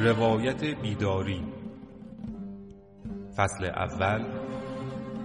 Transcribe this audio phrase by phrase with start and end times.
[0.00, 1.42] روایت بیداری.
[3.36, 4.24] فصل اول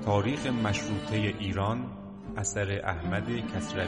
[0.06, 1.86] تاریخ مشروطه ایران
[2.38, 3.24] اثر احمد
[3.56, 3.86] کسروی.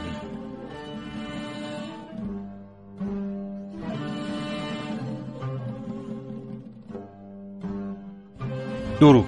[9.00, 9.26] درود.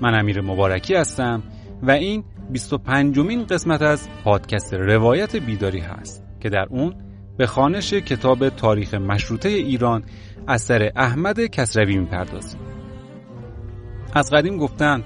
[0.00, 1.42] من امیر مبارکی هستم
[1.82, 7.07] و این 25 مین قسمت از پادکست روایت بیداری هست که در اون
[7.38, 10.04] به خانش کتاب تاریخ مشروطه ایران
[10.48, 12.60] اثر احمد کسروی می‌پردازیم.
[14.12, 15.04] از قدیم گفتن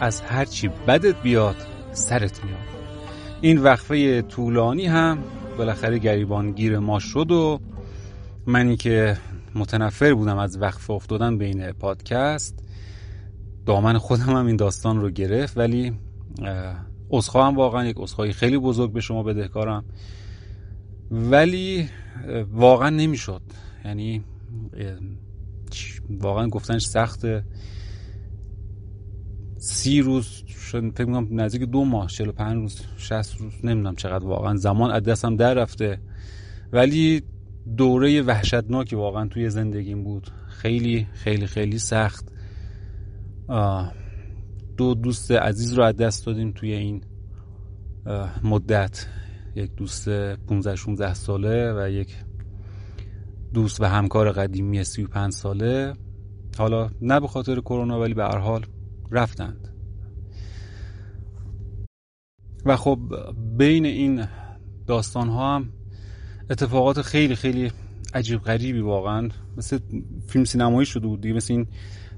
[0.00, 1.56] از هرچی بدت بیاد
[1.92, 2.58] سرت میاد.
[3.40, 5.18] این وقفه طولانی هم
[5.58, 7.60] بالاخره گریبان گیر ما شد و
[8.46, 9.16] منی که
[9.54, 12.64] متنفر بودم از وقفه افتادن بین پادکست
[13.66, 15.92] دامن خودم هم این داستان رو گرفت ولی
[17.34, 19.84] هم واقعا یک اصخایی خیلی بزرگ به شما بدهکارم.
[21.12, 21.88] ولی
[22.52, 23.42] واقعا نمی‌شد.
[23.84, 24.24] یعنی
[26.10, 27.44] واقعا گفتنش سخته.
[29.56, 30.26] سی روز
[30.70, 35.02] شد فکر کنم نزدیک دو ماه 45 روز 60 روز نمی‌دونم چقدر واقعا زمان از
[35.02, 36.00] دستم در رفته.
[36.72, 37.22] ولی
[37.76, 40.30] دوره وحشتناکی واقعا توی زندگیم بود.
[40.48, 42.32] خیلی خیلی خیلی سخت.
[44.76, 47.04] دو دوست عزیز رو از دست دادیم توی این
[48.42, 49.06] مدت.
[49.54, 52.16] یک دوست 15 16 ساله و یک
[53.54, 55.92] دوست و همکار قدیمی 35 ساله.
[56.58, 58.66] حالا نه به خاطر کرونا ولی به هر حال
[59.10, 59.68] رفتند.
[62.64, 62.98] و خب
[63.58, 64.24] بین این
[64.86, 65.68] داستان ها هم
[66.50, 67.70] اتفاقات خیلی خیلی
[68.14, 69.28] عجیب غریبی واقعا.
[69.56, 69.78] مثل
[70.26, 71.66] فیلم سینمایی شده بود دیگه مثل این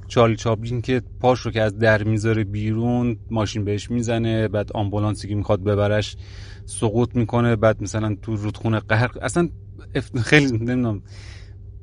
[0.08, 5.28] چارلی چاپلین که پاش رو که از در می‌ذاره بیرون ماشین بهش می‌زنه بعد آمبولانسی
[5.28, 6.16] که می‌خواد ببرش
[6.66, 9.48] سقوط می‌کنه بعد مثلا تو رودخونه قهر اصلا
[10.22, 11.02] خیلی نمی‌دونم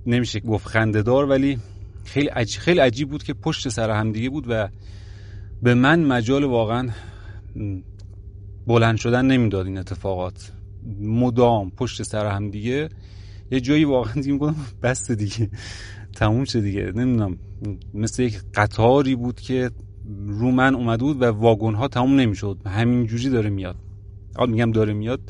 [0.06, 1.60] نمیشه گفت خندهدار ولی
[2.06, 4.70] خیلی عجیب خیلی عجیب بود که پشت سر هم دیگه بود و
[5.62, 6.90] به من مجال واقعا
[8.68, 10.52] بلند شدن نمی‌داد این اتفاقات.
[11.02, 12.90] مدام پشت سر هم دیگه
[13.52, 15.50] یه جایی واقعا دیگه میگم بس دیگه
[16.16, 16.92] تموم شد دیگه.
[16.96, 17.38] نمی‌دونم
[17.94, 19.72] مثل یک قطاری بود که
[20.28, 22.58] رو من اومده بود و واگن ها تموم نمی‌شد.
[22.66, 23.76] همین جوری داره میاد.
[24.36, 25.22] حال میگم داره میاد.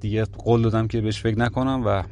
[0.00, 2.02] دیگه قول دادم که بهش فکر نکنم و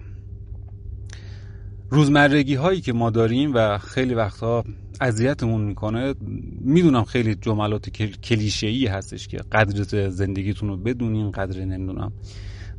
[1.90, 4.64] روزمرگی هایی که ما داریم و خیلی وقتها
[5.00, 6.14] اذیتمون می‌کنه
[6.60, 7.90] می‌دونم خیلی جملات
[8.22, 12.12] کلیشه ای هستش که قدرت زندگیتون رو بدونین قدر نمی‌دونم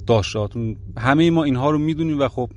[0.08, 2.50] داشتاتون همه ما اینها رو می‌دونیم و خب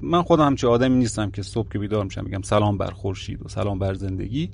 [0.00, 3.48] من خودم همچه آدمی نیستم که صبح که بیدار میشم میگم سلام بر خورشید و
[3.48, 4.50] سلام بر زندگی.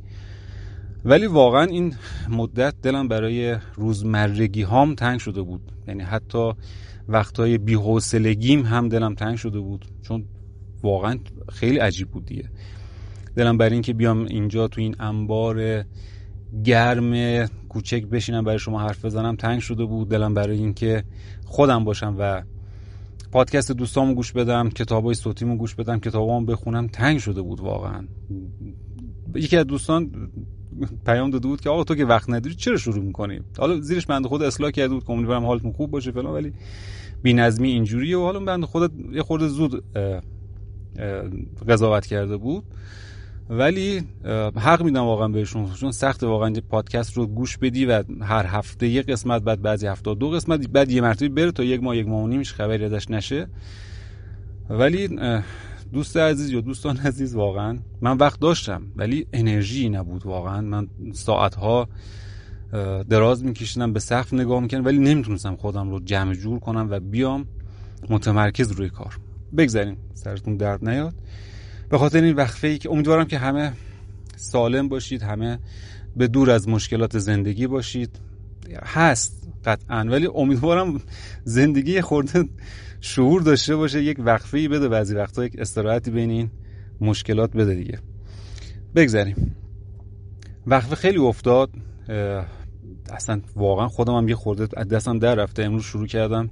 [1.04, 1.94] ولی واقعا این
[2.28, 5.72] مدت دلم برای روزمرگی هام تنگ شده بود.
[5.88, 6.52] یعنی حتی
[7.08, 9.84] وقتای بیحوصلگیم هم دلم تنگ شده بود.
[10.02, 10.24] چون
[10.82, 11.18] واقعا
[11.52, 12.50] خیلی عجیب بود دیگه.
[13.36, 15.84] دلم برای اینکه بیام اینجا تو این انبار
[16.64, 20.08] گرم کوچک بشینم برای شما حرف بزنم تنگ شده بود.
[20.08, 21.04] دلم برای اینکه
[21.44, 22.42] خودم باشم و
[23.32, 28.04] پادکست دوستامو گوش بدم کتابای صوتیمو گوش بدم کتابامو بخونم تنگ شده بود واقعا.
[29.34, 30.30] یکی از دوستان
[31.06, 34.28] پیام داده بود که آقا تو که وقت نداری چرا شروع می‌کنی؟ حالا زیرش بنده
[34.28, 36.52] خود اصلاح کرده بود امیدوارم حالتون خوب باشه فلان ولی
[37.22, 39.84] بی‌نظمی اینجوریه و حالا بنده خودت یه خورده زود
[41.68, 42.64] قضاوت کرده بود.
[43.50, 44.02] ولی
[44.56, 49.06] حق میدم واقعا بهشون چون سخت واقعا پادکست رو گوش بدی و هر هفته یک
[49.06, 52.24] قسمت بعد بعضی هفته دو قسمت بعد یه مرتبه بره تا یک ماه یک ماه
[52.24, 53.46] و نیمش خبری ازش نشه.
[54.70, 55.18] ولی
[55.92, 60.60] دوست عزیز یا دوستان عزیز واقعا من وقت داشتم ولی انرژی نبود واقعا.
[60.60, 61.88] من ساعتها
[63.08, 67.46] دراز میکشیدم به سقف نگاه می‌کنم ولی نمی‌تونستم خودم رو جمع جور کنم و بیام
[68.10, 69.18] متمرکز روی کار.
[69.56, 71.14] بگذاریم سرتون درد نیاد.
[71.88, 73.72] به خاطر این وقفه ای که امیدوارم که همه
[74.36, 75.58] سالم باشید همه
[76.16, 78.20] به دور از مشکلات زندگی باشید.
[78.84, 81.00] هست قطعا ولی امیدوارم
[81.44, 82.48] زندگی خورده
[83.06, 86.50] شعور داشته باشه یک وقفه ای بده بعضی وقتا یک استراحتی بین این
[87.00, 87.98] مشکلات بده دیگه.
[88.94, 89.56] بگذاریم
[90.66, 91.70] وقفه خیلی افتاد.
[93.10, 95.62] اصلا واقعا خودم هم یه خورده دستم در رفته.
[95.62, 96.50] امروز شروع کردم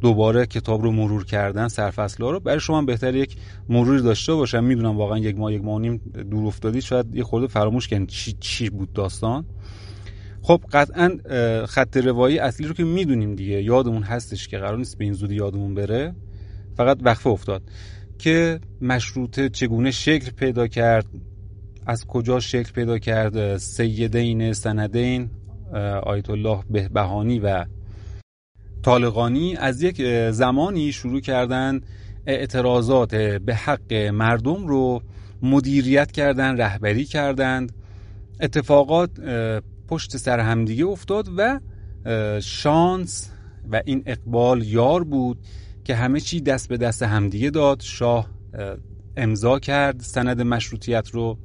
[0.00, 2.40] دوباره کتاب رو مرور کردن سرفصل رو.
[2.40, 3.36] برای شما بهتر یک
[3.68, 4.64] مروری داشته باشم.
[4.64, 5.96] می‌دونم واقعا یک ماه یک ماه نیم
[6.30, 6.82] دور افتادی.
[6.82, 9.44] شاید یه خورده فراموش کردین چی چی بود داستان.
[10.42, 11.18] خب قطعا
[11.66, 13.62] خط روایی اصلی رو که می‌دونیم دیگه.
[13.62, 16.14] یادمون هستش که قرار نیست به این زودی یادمون بره.
[16.76, 17.62] فقط وقفه افتاد.
[18.18, 21.06] که مشروطه چگونه شکل پیدا کرد
[21.86, 25.30] از کجا شکل پیدا کرد سیدین سندین
[26.02, 27.64] آیت الله بهبهانی و
[28.82, 31.80] طالقانی از یک زمانی شروع کردن
[32.26, 35.02] اعتراضات به حق مردم رو
[35.42, 37.72] مدیریت کردن رهبری کردند.
[38.40, 39.10] اتفاقات
[39.90, 41.60] پشت سر همدیگه افتاد و
[42.40, 43.30] شانس
[43.70, 45.38] و این اقبال یار بود
[45.84, 47.80] که همه چی دست به دست همدیگه داد.
[47.80, 48.30] شاه
[49.16, 51.38] امضا کرد سند مشروطیت رو.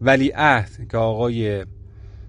[0.00, 1.66] ولی عهد که آقای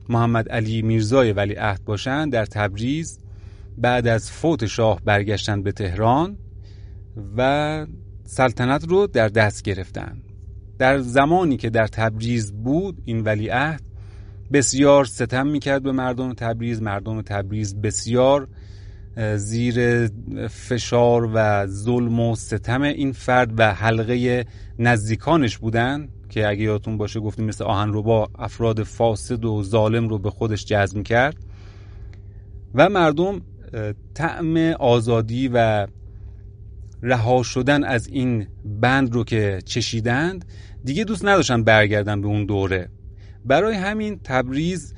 [0.10, 3.20] محمد علی میرزای ولی عهد باشند در تبریز
[3.78, 6.38] بعد از فوت شاه برگشتند به تهران
[7.38, 7.86] و
[8.24, 10.22] سلطنت رو در دست گرفتن.
[10.78, 13.85] در زمانی که در تبریز بود این ولیعهد
[14.54, 18.48] بسیار ستم می‌کرد به مردم تبریز مردم تبریز بسیار
[19.36, 20.08] زیر
[20.48, 24.46] فشار و ظلم و ستم این فرد و حلقه
[24.80, 30.30] نزدیکانش بودن که اگه یادتون باشه گفتیم مثل با افراد فاسد و ظالم رو به
[30.30, 31.36] خودش جذب کرد
[32.76, 33.42] و مردم
[34.14, 35.88] طعم آزادی و
[37.02, 40.46] رها شدن از این بند رو که چشیدند
[40.84, 42.90] دیگه دوست نداشتن برگردن به اون دوره.
[43.46, 44.94] برای همین تبریز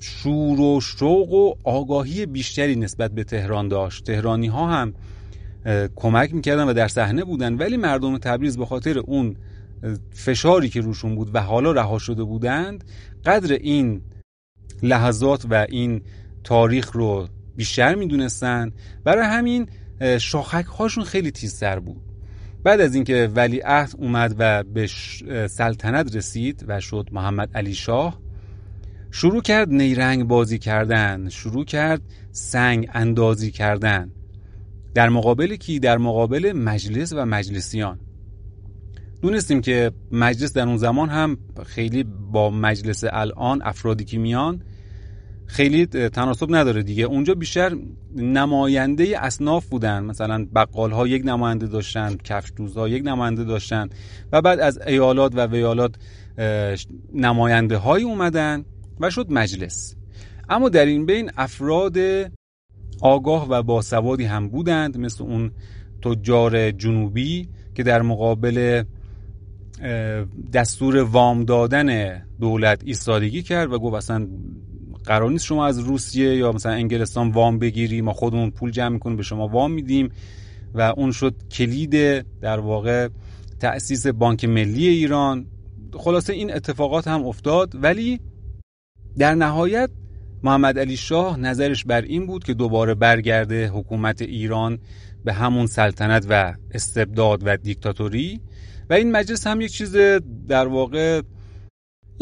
[0.00, 4.04] شور و شوق و آگاهی بیشتری نسبت به تهران داشت.
[4.04, 4.94] تهرانی ها هم
[5.96, 9.36] کمک می‌کردن و در صحنه بودن ولی مردم تبریز به خاطر اون
[10.10, 12.84] فشاری که روشون بود و حالا رها شده بودند
[13.24, 14.02] قدر این
[14.82, 16.02] لحظات و این
[16.44, 18.72] تاریخ رو بیشتر می‌دونستن.
[19.04, 19.68] برای همین
[20.18, 22.11] شاخک هاشون خیلی تیزتر بود.
[22.64, 24.86] بعد از اینکه ولیعهد اومد و به
[25.48, 28.18] سلطنت رسید و شد محمد علی شاه
[29.10, 34.10] شروع کرد نیرنگ بازی کردن شروع کرد سنگ اندازی کردن
[34.94, 37.98] در مقابل کی؟ در مقابل مجلس و مجلسیان.
[39.22, 44.62] دونستیم که مجلس در اون زمان هم خیلی با مجلس الان افرادی که میان
[45.52, 47.04] خیلی تناسب نداره دیگه.
[47.04, 47.76] اونجا بیشتر
[48.16, 50.04] نماینده اصناف بودن.
[50.04, 53.88] مثلا بقال ها یک نماینده داشتن کفش ها یک نماینده داشتن
[54.32, 55.94] و بعد از ایالات و ویالات
[57.14, 58.64] نماینده های اومدن
[59.00, 59.96] و شد مجلس.
[60.48, 61.96] اما در این بین افراد
[63.00, 64.98] آگاه و باسوادی هم بودند.
[64.98, 65.50] مثل اون
[66.02, 68.82] تجار جنوبی که در مقابل
[70.52, 74.28] دستور وام دادن دولت ایستادگی کرد و گفت اصلا
[75.04, 79.16] قرار نیست شما از روسیه یا مثلا انگلستان وام بگیری ما خودمون پول جمع می‌کنیم
[79.16, 80.08] به شما وام میدیم
[80.74, 83.08] و اون شد کلید در واقع
[83.60, 85.46] تأسیس بانک ملی ایران.
[85.92, 88.20] خلاصه این اتفاقات هم افتاد ولی
[89.18, 89.90] در نهایت
[90.42, 94.78] محمد علی شاه نظرش بر این بود که دوباره برگرده حکومت ایران
[95.24, 98.40] به همون سلطنت و استبداد و دیکتاتوری.
[98.90, 99.96] و این مجلس هم یک چیز
[100.48, 101.22] در واقع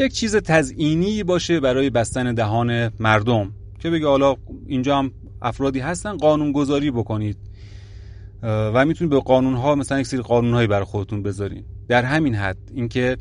[0.01, 4.35] یک چیز تزئینی باشه برای بستن دهان مردم که بگه حالا
[4.67, 5.11] اینجا هم
[5.41, 7.37] افرادی هستن قانون گذاری بکنید
[8.43, 11.63] و می‌تونید به قانون ها مثلا یک سری قانون هایی برای خودتون بذارین.
[11.87, 13.17] در همین حد اینکه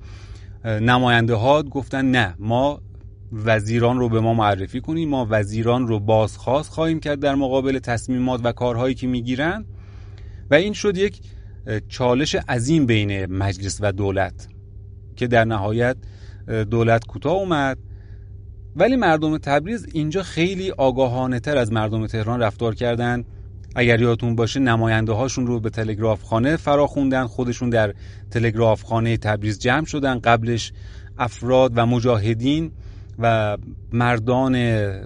[0.64, 2.80] نماینده ها گفتن نه ما
[3.32, 8.40] وزیران رو به ما معرفی کنیم ما وزیران رو بازخواست خواهیم کرد در مقابل تصمیمات
[8.44, 9.64] و کارهایی که می‌گیرن.
[10.50, 11.20] و این شد یک
[11.88, 14.48] چالش عظیم بین مجلس و دولت
[15.16, 15.96] که در نهایت
[16.50, 17.78] دولت کوتاه اومد.
[18.76, 23.24] ولی مردم تبریز اینجا خیلی آگاهانه تر از مردم تهران رفتار کردند
[23.74, 27.94] اگر یادتون باشه نماینده هاشون رو به تلگراف خانه فرا خوندن خودشون در
[28.30, 30.18] تلگراف خانه تبریز جمع شدن.
[30.18, 30.72] قبلش
[31.18, 32.72] افراد و مجاهدین
[33.18, 33.56] و
[33.92, 34.54] مردان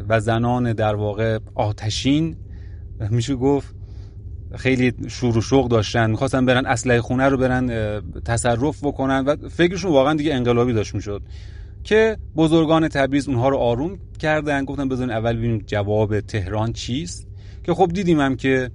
[0.09, 2.37] و زنان در واقع آتشین
[3.11, 3.75] میشه گفت
[4.57, 9.93] خیلی شور و شوق داشتن می‌خواستن برن اسلحه خونه رو برن تصرف بکنن و فکرشون
[9.93, 11.23] واقعا دیگه انقلابی داشت می‌شد
[11.85, 17.29] که بزرگان تبریز اونها رو آروم کردن گفتن بزنین اول ببینیم جواب تهران چیست.
[17.63, 18.71] که خب دیدیم هم که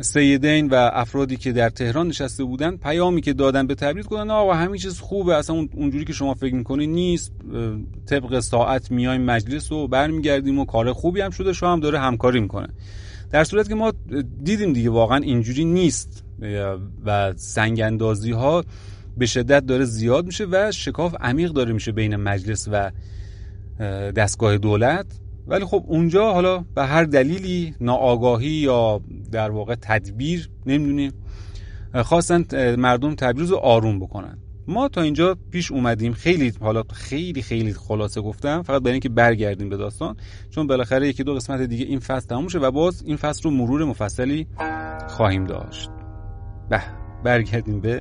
[0.00, 4.54] سیدین و افرادی که در تهران نشسته بودن پیامی که دادن به تبریز گفتن آقا
[4.54, 7.32] همین چیز خوبه اصلا اونجوری که شما فکر می‌کنید نیست.
[8.06, 12.40] طبق ساعت میایم مجلس و برمیگردیم و کار خوبی هم شده شما هم داره همکاری
[12.40, 12.68] می‌کنه.
[13.30, 13.92] در صورت که ما
[14.42, 16.24] دیدیم دیگه واقعا اینجوری نیست.
[17.04, 18.64] و سنگ اندازی ها
[19.16, 22.90] به شدت داره زیاد میشه و شکاف عمیق داره میشه بین مجلس و
[24.10, 25.06] دستگاه دولت.
[25.46, 29.00] ولی خب اونجا حالا به هر دلیلی ناآگاهی یا
[29.32, 31.12] در واقع تدبیر نمی‌دونیم.
[31.94, 34.38] خواستن مردم تبریز رو آروم بکنن.
[34.68, 39.68] ما تا اینجا پیش اومدیم خیلی حالا خیلی خیلی خلاصه گفتم فقط برای اینکه برگردیم
[39.68, 40.16] به داستان
[40.50, 43.50] چون بالاخره یکی دو قسمت دیگه این فصل تموم شه و باز این فصل رو
[43.50, 44.46] مرور مفصلی
[45.08, 45.90] خواهیم داشت.
[46.70, 46.82] به
[47.24, 48.00] برگردیم به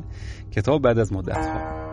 [0.52, 1.46] کتاب بعد از مدت.
[1.46, 1.87] ها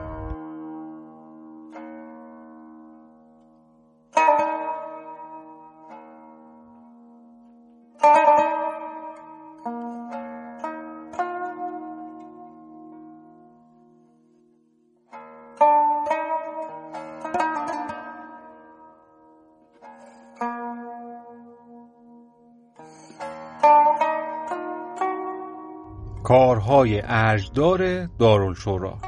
[26.35, 28.99] کارهای ارجدار دارالشورا.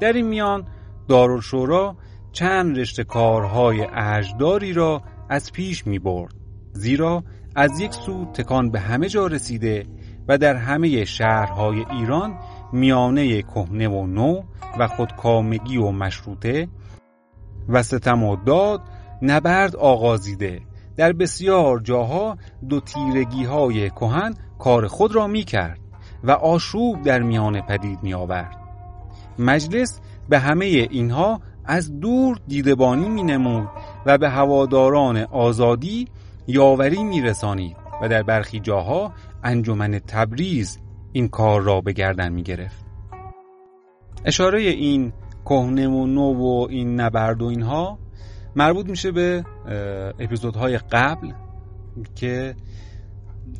[0.00, 0.64] در این میان
[1.08, 1.96] دارالشورا
[2.32, 6.34] چند رشته کارهای ارجداری را از پیش می برد
[6.72, 7.24] زیرا
[7.56, 9.86] از یک سو تکان به همه جا رسیده
[10.28, 12.38] و در همه شهرهای ایران
[12.72, 14.42] میانه کهنه و نو
[14.78, 16.68] و خودکامگی و مشروطه
[17.68, 18.80] و ستم و داد
[19.22, 20.60] نبرد آغازیده.
[20.96, 22.36] در بسیار جاها
[22.68, 25.79] دو تیرگی های کهن کار خود را می کرد
[26.24, 28.56] و آشوب در میان پدید می آورد
[29.38, 33.68] مجلس به همه اینها از دور دیدبانی می نمود
[34.06, 36.08] و به هواداران آزادی
[36.46, 39.12] یاوری می رسانید و در برخی جاها
[39.44, 40.78] انجمن تبریز
[41.12, 42.84] این کار را به گردن می گرفت
[44.24, 45.12] اشاره این
[45.44, 47.98] کهنه و نو و این نبرد و اینها
[48.56, 49.44] مربوط میشه به
[50.18, 51.32] اپیزودهای قبل
[52.14, 52.54] که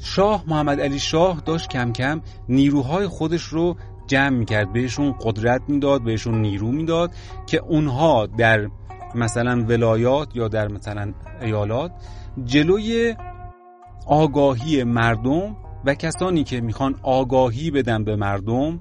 [0.00, 4.72] شاه محمد علی شاه داشت کم کم نیروهای خودش رو جمع می‌کرد.
[4.72, 7.10] بهشون قدرت می‌داد بهشون نیرو می‌داد
[7.46, 8.68] که اونها در
[9.14, 11.92] مثلا ولایات یا در مثلا ایالات
[12.44, 13.14] جلوی
[14.06, 18.80] آگاهی مردم و کسانی که می‌خوان آگاهی بدن به مردم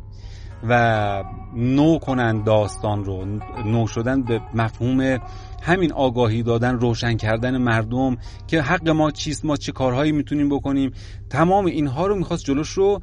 [0.68, 1.24] و
[1.56, 3.26] نو کنن داستان رو.
[3.66, 5.20] نو شدن به مفهوم
[5.62, 10.92] همین آگاهی دادن روشن کردن مردم که حق ما چیست ما چه کارهایی می‌تونیم بکنیم.
[11.30, 13.02] تمام اینها رو می‌خواست جلوش رو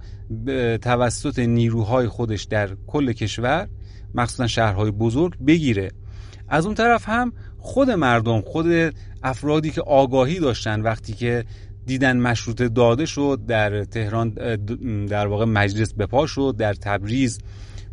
[0.82, 3.68] توسط نیروهای خودش در کل کشور
[4.14, 5.90] مخصوصا شهرهای بزرگ بگیره.
[6.48, 8.66] از اون طرف هم خود مردم خود
[9.22, 11.44] افرادی که آگاهی داشتن وقتی که
[11.86, 14.30] دیدن مشروطه داده شد در تهران
[15.06, 17.38] در واقع مجلس بپا شد در تبریز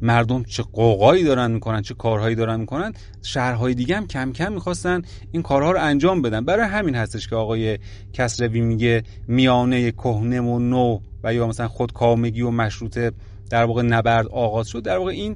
[0.01, 2.93] مردم چه قوقایی دارن می‌کنن چه کارهایی دارن می‌کنن.
[3.21, 6.45] شهرهای دیگه هم کم کم می‌خواستن این کارها رو انجام بدن.
[6.45, 7.79] برای همین هستش که آقای
[8.13, 13.11] کسروی میگه میانه کهنه و نو و یا مثلا خودکامگی و مشروطه
[13.49, 14.83] در واقع نبرد آغاز شد.
[14.83, 15.35] در واقع این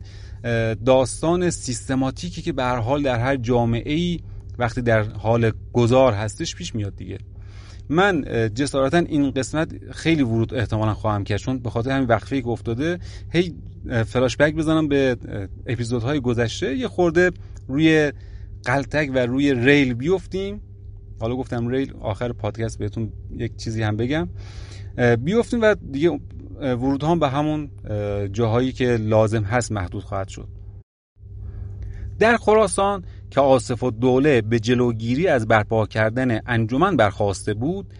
[0.86, 4.20] داستان سیستماتیکی که به هر حال در هر جامعه ای
[4.58, 7.18] وقتی در حال گذار هستش پیش میاد دیگه.
[7.89, 8.25] من
[8.56, 13.00] جسارتا این قسمت خیلی ورود احتمالا خواهم کرد چون به خاطر همین وقفه که افتاده
[13.32, 13.56] هی
[14.06, 15.17] فلاش بک بزنم به
[15.67, 16.75] اپیزودهای گذشته.
[16.75, 17.32] یه خورده
[17.67, 18.12] روی
[18.65, 20.62] قلتک و روی ریل بیفتیم.
[21.20, 24.29] حالا گفتم ریل آخر پادکست بهتون یک چیزی هم بگم.
[25.20, 26.20] بیفتیم و دیگه
[26.60, 27.70] ورود هم به همون
[28.32, 30.48] جاهایی که لازم هست محدود خواهد شد.
[32.20, 37.94] در خراسان که آصف و دوله به جلوگیری از برپا کردن انجمن برخواسته بود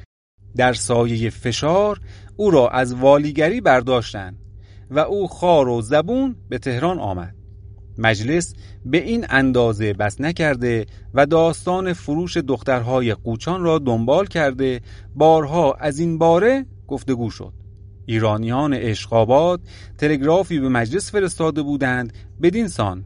[0.56, 2.00] در سایه فشار
[2.36, 4.38] او را از والیگری برداشتند
[4.92, 7.36] و او خار و زبون به تهران آمد.
[7.98, 8.54] مجلس
[8.86, 14.82] به این اندازه بس نکرده و داستان فروش دخترهای قوچان را دنبال کرده
[15.16, 17.54] بارها از این باره گفتگو شد.
[18.06, 19.62] ایرانیان اشقاباد
[19.98, 23.06] تلگرافی به مجلس فرستاده بودند بدین سان.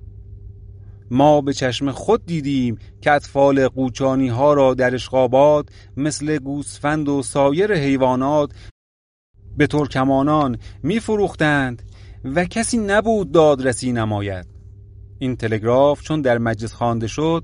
[1.12, 7.24] ما به چشم خود دیدیم که اطفال قوچانی ها را در اشقابات مثل گوسفند و
[7.24, 8.51] سایر حیوانات
[9.58, 11.82] به ترکمانان می فروختند
[12.24, 14.46] و کسی نبود دادرسی نماید.
[15.20, 17.44] این تلگراف چون در مجلس خوانده شد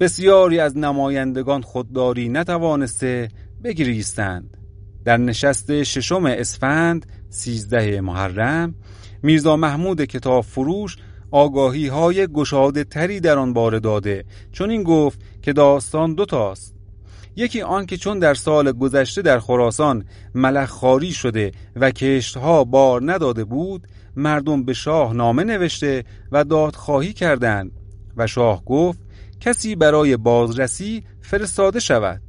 [0.00, 3.28] بسیاری از نمایندگان خودداری نتوانسته
[3.64, 4.56] بگریستند.
[5.04, 8.74] در نشست ششم اسفند سیزده محرم
[9.22, 10.96] میرزا محمود کتاب فروش
[11.30, 16.74] آگاهی های گشاده تری در آن باره داده چون این گفت که داستان دوتاست
[17.36, 20.04] یکی آن که چون در سال گذشته در خراسان
[20.34, 27.12] ملخ خاری شده و کشتها بار نداده بود مردم به شاه نامه نوشته و دادخواهی
[27.12, 27.72] کردند
[28.16, 28.98] و شاه گفت
[29.40, 32.20] کسی برای بازرسی فرستاده شود.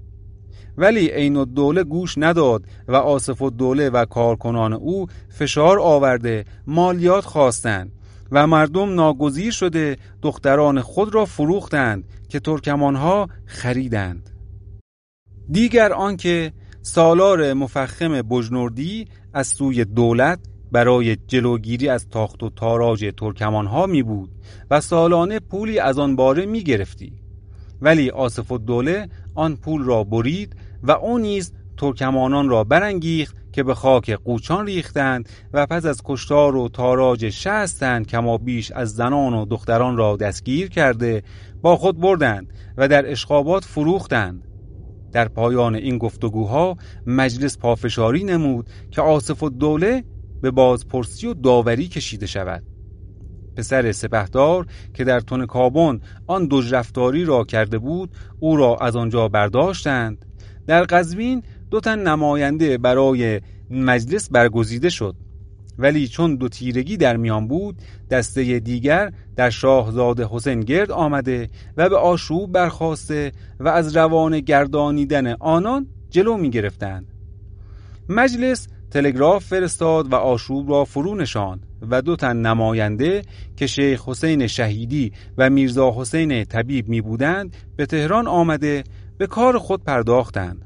[0.77, 7.91] ولی عین الدوله گوش نداد و آصف الدوله و کارکنان او فشار آورده مالیات خواستند.
[8.32, 14.29] و مردم ناگزیر شده دختران خود را فروختند که ترکمانها خریدند.
[15.51, 20.39] دیگر آنکه سالار مفخم بجنوردی از سوی دولت
[20.72, 24.29] برای جلوگیری از تاخت و تاراج ترکمانها می بود
[24.72, 27.13] و سالانه پولی از آن باره می گرفتی
[27.82, 33.75] ولی آصف الدوله آن پول را برید و او نیز ترکمانان را برانگیخت که به
[33.75, 39.45] خاک قوچان ریختند و پس از کشتار و تاراج شستند کما بیش از زنان و
[39.45, 41.24] دختران را دستگیر کرده
[41.62, 44.47] با خود بردند و در اشقابات فروختند.
[45.12, 50.03] در پایان این گفتگوها مجلس پافشاری نمود که آصف و دوله
[50.41, 52.63] به بازپرسی و داوری کشیده شود.
[53.57, 58.09] پسر سپهدار که در تون کابون آن دو رفتاری را کرده بود
[58.39, 60.25] او را از آنجا برداشتند.
[60.67, 65.15] در قزوین دو تن نماینده برای مجلس برگزیده شد.
[65.77, 67.75] ولی چون دو تیرگی در میان بود
[68.12, 75.27] دسته دیگر در شاهزاده حسین گرد آمده و به آشوب برخواسته و از روان گردانیدن
[75.34, 77.13] آنان جلو می گرفتند
[78.10, 83.22] مجلس تلگراف فرستاد و آشوب را فرو نشاند و دو تن نماینده
[83.55, 88.84] که شیخ حسین شهیدی و میرزا حسین طبیب می بودند به تهران آمده
[89.17, 90.65] به کار خود پرداختند.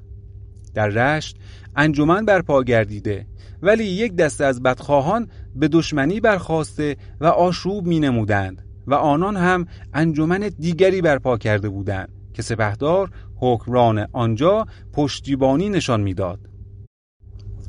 [0.73, 1.37] در رشت
[1.75, 3.25] انجمن برپا گردیده
[3.61, 9.65] ولی یک دسته از بدخواهان به دشمنی برخواسته و آشوب می نمودند و آنان هم
[9.93, 16.39] انجمن دیگری برپا کرده بودند که سپهدار حکمران آنجا پشتیبانی نشان می‌داد.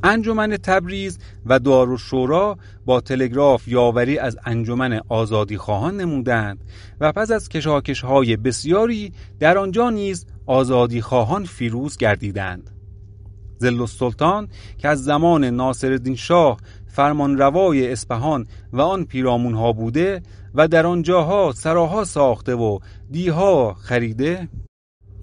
[0.03, 6.65] انجمن تبریز و دارالشورا با تلگراف یاوری از انجمن آزادی خواهان نمودند
[7.01, 12.71] و پس از کشاکش های بسیاری در آنجا نیز آزادی خواهان فیروز گردیدند
[13.61, 14.49] زل السلطان
[14.79, 20.23] که از زمان ناصرالدین شاه فرمان روای اسپهان و آن پیرامون ها بوده
[20.55, 22.79] و در آنجاها سراها ساخته و
[23.11, 24.49] دیها خریده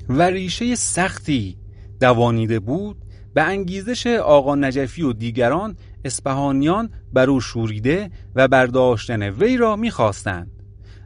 [0.10, 1.58] و ریشه سختی
[2.00, 2.98] دوانیده بود
[3.34, 5.75] به انگیزش آقا نجفی و دیگران
[6.06, 10.51] اسپهانیان بر او شوریده و برداشتن وی را می‌خواستند.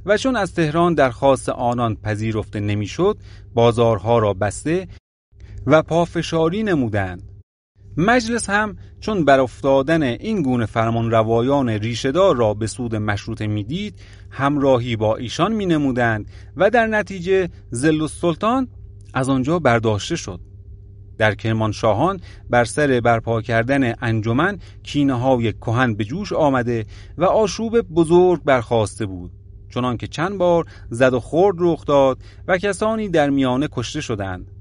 [0.06, 3.18] و چون از تهران درخواست آنان پذیرفته نمی‌شد
[3.54, 4.88] بازارها را بسته
[5.66, 7.32] و پافشاری نمودند.
[7.98, 14.00] مجلس هم چون بر افتادن این گونه فرمان روایان ریشهدار را به سود مشروطه می‌دید
[14.30, 16.26] همراهی با ایشان می نمودند
[16.58, 18.68] و در نتیجه زل السلطان
[19.14, 20.40] از آنجا برداشته شد.
[21.18, 26.86] در کرمانشاهان بر سر برپا کردن انجمن کینه های کهن به جوش آمده
[27.18, 29.32] و آشوب بزرگ برخواسته بود.
[29.74, 34.52] چنان که چند بار زد و خورد رخ داد و کسانی در میانه کشته شدند.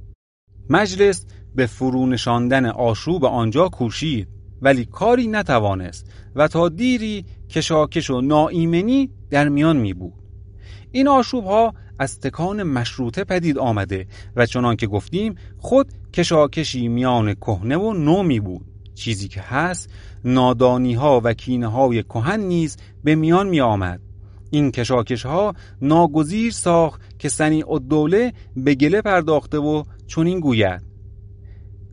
[0.71, 4.29] مجلس به فرو نشاندن آشوب آنجا کوشید
[4.63, 10.13] ولی کاری نتوانست و تا دیری کشاکش و ناایمنی در میان می بود
[10.93, 14.07] این آشوب ها از تکان مشروطه پدید آمده
[14.37, 18.67] و چنان که گفتیم خود کشاکشی میان کهنه و نو می بود.
[18.95, 19.91] چیزی که هست
[20.25, 24.01] نادانی ها و کینه های کهن نیز به میان می آمد
[24.51, 30.83] این کشاکش ها ناگزیر ساخت که سنی الدوله به گله پرداخته و چنین گوید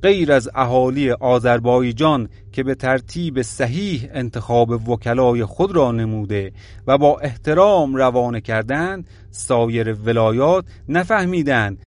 [0.01, 6.51] غیر از اهالی آذربایجان که به ترتیب صحیح انتخاب وکلای خود را نموده
[6.87, 11.83] و با احترام روانه کردند سایر ولایات نفهمیدند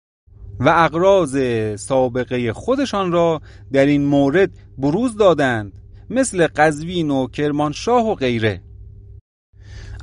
[0.61, 1.39] و اقراض
[1.77, 3.41] سابقه خودشان را
[3.73, 5.73] در این مورد بروز دادند
[6.11, 8.61] مثل قزوین و کرمانشاه و غیره.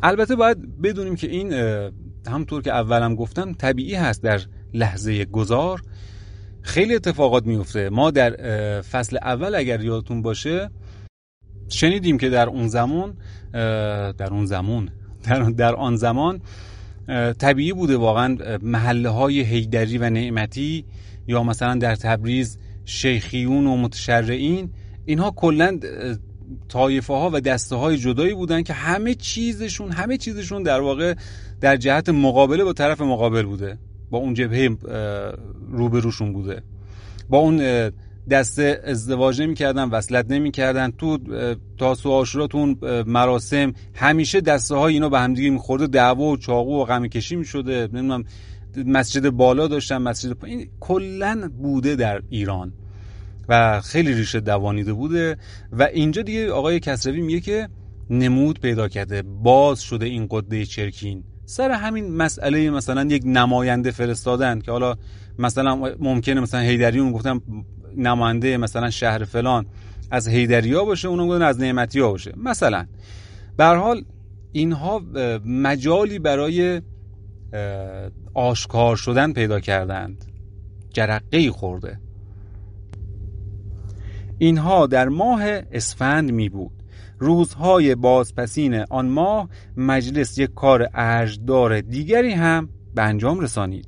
[0.04, 1.54] البته باید بدونیم که این
[2.28, 4.42] همطور که اولم گفتم طبیعی هست در
[4.74, 5.82] لحظه گذار
[6.64, 7.90] خیلی اتفاقات میفته.
[7.90, 8.32] ما در
[8.82, 10.70] فصل اول اگر یادتون باشه
[11.70, 13.18] شنیدیم که در اون زمان
[14.18, 14.90] در اون زمان
[15.58, 16.42] در, آن زمان
[17.40, 20.86] طبیعی بوده واقعا محله های هیدری و نعمتی
[21.28, 24.70] یا مثلا در تبریز شیخیون و متشرعین
[25.06, 25.80] اینها کلا
[26.68, 31.14] طایفه ها و دسته های جدایی بودن که همه چیزشون همه چیزشون در واقع
[31.62, 33.78] در جهت مقابله با طرف مقابل بوده.
[34.14, 34.70] با اون جبهه
[35.72, 36.62] روبروشون بوده.
[37.30, 37.90] با اون
[38.30, 40.92] دسته ازدواج نمی‌کردن وصلت نمی‌کردن.
[40.92, 41.18] تو
[41.78, 42.76] تاسو آشورا تو
[43.08, 47.90] مراسم همیشه دسته های اینا به همدیگه میخورده دعوا و چاقو و غم کشی می‌شده.
[47.94, 48.24] نمی‌دونم
[48.86, 52.74] مسجد بالا داشتن مسجد این کلا بوده در ایران.
[53.50, 55.38] و خیلی ریشه دوانیده بوده.
[55.72, 57.70] و اینجا دیگه آقای کسروی میگه که
[58.10, 59.22] نمود پیدا کرده.
[59.22, 61.24] باز شده این قده چرکین.
[61.46, 64.96] سر همین مسئله مثلا یک نماینده فرستادن که حالا
[65.40, 67.42] مثلا ممکنه مثلا هیدری اون گفتم
[67.98, 69.66] نماینده مثلا شهر فلان
[70.12, 72.34] از هیدریا باشه اونم گفتن از نعمتی ها باشه.
[72.38, 72.86] مثلا
[73.58, 74.06] به حال
[74.52, 75.02] اینها
[75.46, 76.82] مجالی برای
[78.34, 80.26] آشکار شدن پیدا کردند.
[80.94, 82.00] جرقه خورده.
[84.38, 86.83] اینها در ماه اسفند می بود
[87.24, 93.88] روزهای بازپسین آن ماه مجلس یک کار ارجدار دیگری هم به انجام رسانید.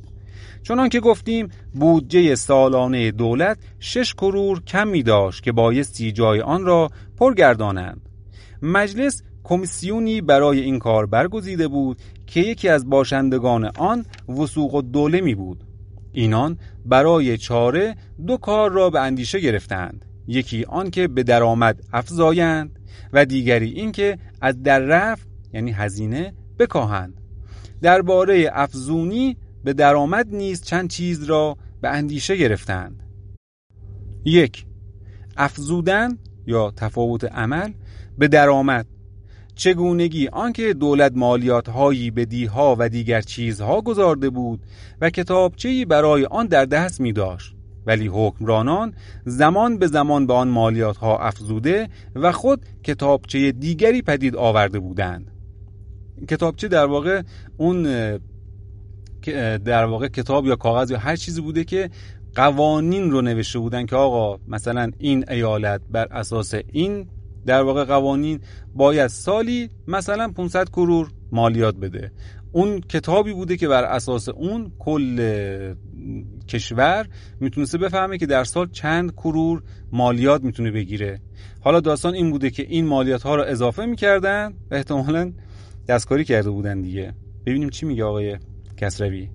[0.63, 6.65] چنان که گفتیم بودجه سالانه دولت شش کرور کم می داشت که بایستی جای آن
[6.65, 8.09] را پرگردانند.
[8.61, 14.05] مجلس کمیسیونی برای این کار برگزیده بود که یکی از باشندگان آن
[14.39, 15.63] وسوق دوله می بود.
[16.13, 17.95] اینان برای چاره
[18.27, 20.04] دو کار را به اندیشه گرفتند.
[20.27, 22.79] یکی آن که به درآمد افزایند
[23.13, 27.21] و دیگری اینکه از در رفت یعنی هزینه بکاهند.
[27.81, 33.03] درباره افزونی به درآمد نیز چند چیز را به اندیشه گرفتند.
[34.25, 34.65] یک
[35.37, 37.71] افزودن یا تفاوت عمل
[38.17, 38.85] به درآمد.
[39.55, 44.59] چگونگی آنکه دولت مالیات هایی به دیها و دیگر چیزها گذارده بود
[45.01, 47.54] و کتابچه‌ای برای آن در دست می داشت
[47.85, 48.93] ولی حکمرانان
[49.25, 55.31] زمان به زمان به آن مالیات ها افزوده و خود کتابچه دیگری پدید آورده بودند.
[56.27, 57.21] کتابچه در واقع
[57.57, 57.83] اون
[59.65, 61.89] در واقع کتاب یا کاغذ یا هر چیزی بوده که
[62.35, 67.07] قوانین رو نوشته بودن که آقا مثلا این ایالت بر اساس این
[67.45, 68.39] در واقع قوانین
[68.75, 72.11] باید سالی مثلا 500 کرور مالیات بده.
[72.55, 75.19] اون کتابی بوده که بر اساس اون کل
[76.47, 77.07] کشور
[77.39, 81.19] می‌تونسته بفهمه که در سال چند کرور مالیات می‌تونه بگیره.
[81.61, 85.33] حالا داستان این بوده که این مالیات ها رو اضافه می‌کردن و احتمالا
[85.87, 87.13] دستکاری کرده بودن دیگه.
[87.45, 88.37] ببینیم چی میگه آقای
[88.77, 89.29] کسروی.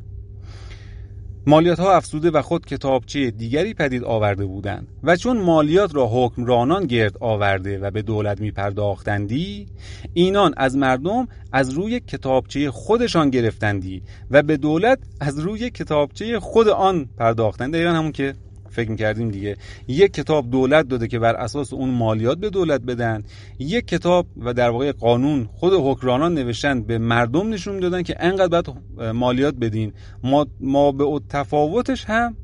[1.46, 4.88] مالیات ها افزوده و خود کتابچه دیگری پدید آورده بودند.
[5.03, 9.66] و چون مالیات را حکمرانان گرد آورده و به دولت می پرداختندی
[10.14, 16.68] اینان از مردم از روی کتابچه خودشان گرفتندی و به دولت از روی کتابچه خود
[16.68, 17.74] آن پرداختند.
[17.74, 18.35] ایران همون که
[18.70, 19.56] فکر می‌کردیم دیگه.
[19.88, 23.22] یک کتاب دولت داده که بر اساس اون مالیات به دولت بدن.
[23.59, 28.62] یک کتاب و در واقع قانون خود حکرانان نوشتن به مردم نشون دادن که انقدر
[28.62, 28.76] باید
[29.14, 29.92] مالیات بدین.
[30.24, 32.37] ما, ما به تفاوتش هم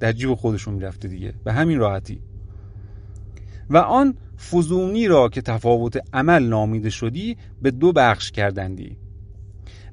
[0.00, 1.34] در جیب خودشون می‌رفته دیگه.
[1.44, 2.20] به همین راحتی.
[3.70, 4.14] و آن
[4.50, 8.96] فزونی را که تفاوت عمل نامیده شدی به دو بخش کردندی.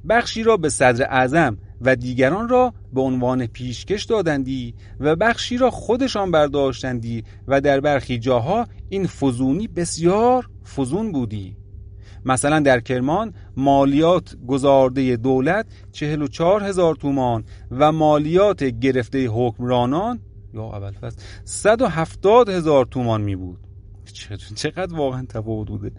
[0.10, 5.72] بخشی را به صدر اعظم و دیگران را به عنوان پیشکش دادندی و بخشی را
[5.72, 11.56] خودشان برداشتندی و در برخی جاها این فزونی بسیار فزون بودی.
[12.26, 20.20] مثلا در کرمان مالیات گذارده دولت 44 هزار تومان و مالیات گرفته حکمرانان
[20.54, 23.60] یا اول فصل 170 هزار تومان می بود.
[24.56, 25.91] چقدر واقعا تفاوت بوده.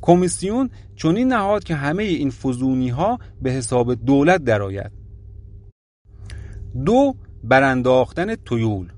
[0.00, 5.01] کمیسیون چنین نهاد که همه این فزونی ها به حساب دولت درآید.
[6.84, 8.88] دو برانداختن تویول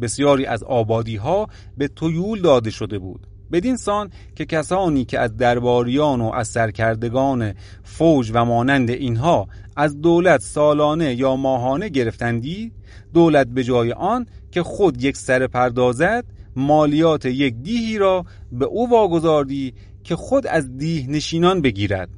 [0.00, 3.26] بسیاری از آبادی ها به تویول داده شده بود.
[3.52, 10.00] بدین سان که کسانی که از درباریان و از سرکردگان فوج و مانند اینها از
[10.00, 12.72] دولت سالانه یا ماهانه گرفتندی
[13.14, 16.24] دولت به جای آن که خود یک سر پردازد
[16.56, 22.08] مالیات یک دیهی را به او واگذاردی که خود از دیه نشینان بگیرد.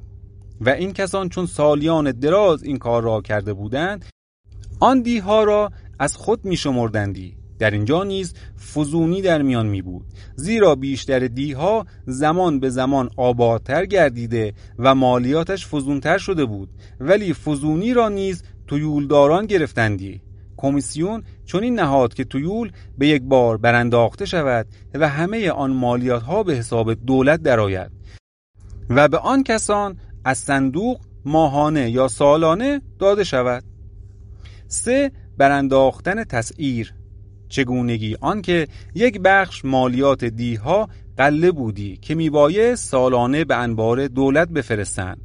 [0.61, 4.05] و این کسان چون سالیان دراز این کار را کرده بودند
[4.81, 8.35] آن دیها را از خود می شمردندی در اینجا نیز
[8.75, 10.05] فزونی در میان می بود
[10.37, 16.69] زیرا بیشتر دیها زمان به زمان آبادتر گردیده و مالیاتش فزونتر شده بود.
[17.01, 20.21] ولی فزونی را نیز تویولداران گرفتندی.
[20.57, 26.23] کمیسیون چون این نهاد که تویول به یک بار برانداخته شود و همه آن مالیات
[26.23, 27.91] ها به حساب دولت درآید.
[28.91, 33.65] و به آن کسان از صندوق ماهانه یا سالانه داده شود.
[34.69, 36.95] سه برانداختن تسعیر.
[37.49, 45.21] چگونگی آنکه یک بخش مالیات دیها قله بودی که میبایه سالانه به انبار دولت بفرستند.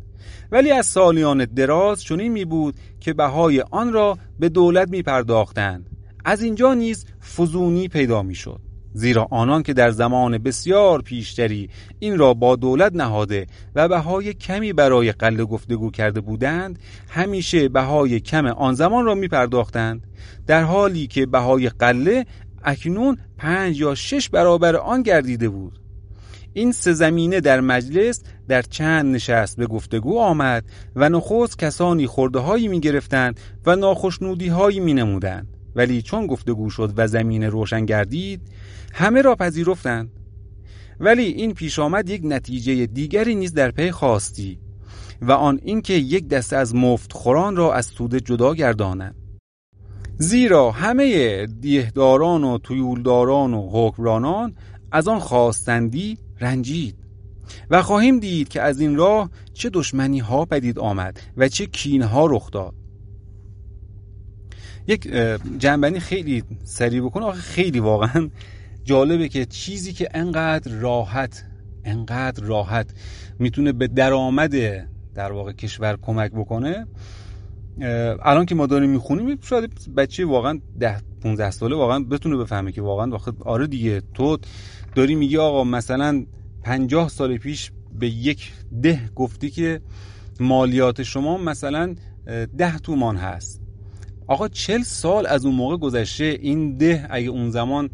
[0.51, 5.89] ولی از سالیان دراز چنین می بود که بهای آن را به دولت می پرداختند
[6.25, 12.17] از اینجا نیز فزونی پیدا می شد زیرا آنان که در زمان بسیار پیشتری این
[12.17, 18.45] را با دولت نهاده و بهای کمی برای قله گفتگو کرده بودند همیشه بهای کم
[18.45, 20.07] آن زمان را می پرداختند
[20.47, 22.25] در حالی که بهای قله
[22.63, 25.79] اکنون پنج یا شش برابر آن گردیده بود.
[26.53, 30.63] این سه زمینه در مجلس در چند نشست به گفتگو آمد
[30.95, 36.69] و نخست کسانی خورده هایی می گرفتند و ناخشنودی هایی می نمودند ولی چون گفتگو
[36.69, 38.41] شد و زمین روشن گردید
[38.93, 40.11] همه را پذیرفتند.
[40.99, 44.59] ولی این پیش آمد یک نتیجه دیگری نیز در پی خواستی
[45.21, 49.15] و آن اینکه یک دسته از مفت خوران را از توده جدا گردانند.
[50.17, 54.55] زیرا همه دیهداران و تویولداران و حکمرانان
[54.91, 56.95] از آن خواستندی رنجید
[57.69, 62.01] و خواهیم دید که از این راه چه دشمنی ها پدید آمد و چه کین
[62.01, 62.80] ها رخ داد.
[64.87, 65.07] یک
[65.57, 67.25] جنبنی خیلی سریع بکنه.
[67.25, 68.29] آخه خیلی واقعا
[68.83, 71.45] جالبه که چیزی که انقدر راحت
[71.85, 72.93] انقدر راحت
[73.39, 74.51] می‌تونه به درآمد
[75.15, 76.87] در واقع کشور کمک بکنه.
[78.23, 82.81] الان که ما داریم می‌خونیم شاید بچه واقعا ده 15 ساله واقعا بتونه بفهمه که
[82.81, 84.37] واقعا واقعا آره دیگه تو
[84.95, 86.25] داری میگی آقا مثلا
[86.63, 89.81] 50 سال پیش به یک ده گفتی که
[90.39, 91.95] مالیات شما مثلا
[92.57, 93.60] ده تومان هست.
[94.31, 97.89] آقا چل سال از اون موقع گذشته این ده اگه اون زمان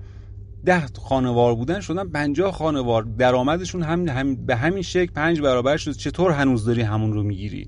[0.66, 3.04] ده خانوار بودن شدن 50 خانوار.
[3.04, 5.92] درآمدشون هم, هم به همین شکل پنج برابر شد.
[5.92, 7.68] چطور هنوز داری همون رو می‌گیری؟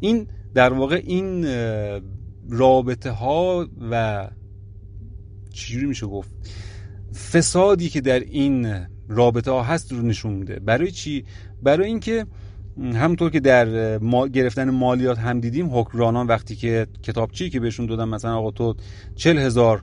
[0.00, 1.46] این در واقع این
[2.50, 4.28] رابطه ها و
[5.52, 6.30] چجوری میشه گفت؟
[7.32, 10.58] فسادی که در این رابطه ها هست رو نشون میده.
[10.58, 11.24] برای چی؟
[11.62, 12.26] برای اینکه
[12.80, 18.04] همونطور که در ما گرفتن مالیات هم دیدیم حکمرانان وقتی که کتابچی که بهشون دادن
[18.08, 18.74] مثلا آقا تو
[19.14, 19.82] چل هزار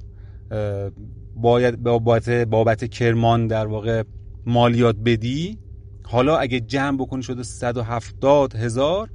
[1.36, 4.04] باید بابت, بابت کرمان در واقع
[4.46, 5.58] مالیات بدی
[6.04, 9.10] حالا اگه جمع بکنی شده 170 هزار